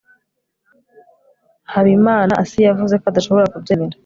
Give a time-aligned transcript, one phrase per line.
[1.73, 3.95] habimanaasi yavuze ko adashobora kubyemera